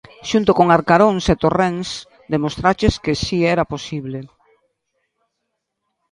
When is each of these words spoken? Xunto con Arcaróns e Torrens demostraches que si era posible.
Xunto 0.29 0.51
con 0.57 0.67
Arcaróns 0.77 1.25
e 1.33 1.35
Torrens 1.43 1.89
demostraches 2.33 2.93
que 3.03 3.13
si 3.23 3.37
era 3.53 3.69
posible. 3.73 4.17